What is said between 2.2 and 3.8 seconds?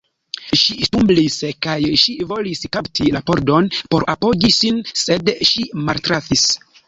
volis kapti la pordon